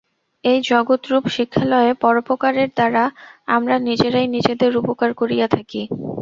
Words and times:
এই 0.43 0.59
জগৎরূপ 0.69 1.23
শিক্ষালয়ে 1.35 1.91
পরোপকারের 2.03 2.69
দ্বারা 2.71 3.03
আমরা 3.47 3.75
নিজেরাই 3.87 4.27
নিজেদের 4.35 4.71
উপকার 4.81 5.09
করিয়া 5.13 5.47
থাকি। 5.47 5.81